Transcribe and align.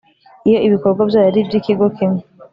Iyo 0.47 0.59
ibikorwa 0.67 1.01
byayo 1.09 1.27
ari 1.31 1.39
iby 1.43 1.53
ikigo 1.59 1.85
kimwe 1.95 2.21